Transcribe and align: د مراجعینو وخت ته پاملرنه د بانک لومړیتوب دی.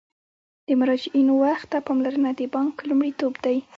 د 0.67 0.69
مراجعینو 0.79 1.33
وخت 1.45 1.67
ته 1.73 1.77
پاملرنه 1.87 2.29
د 2.39 2.41
بانک 2.55 2.73
لومړیتوب 2.89 3.33
دی. 3.45 3.57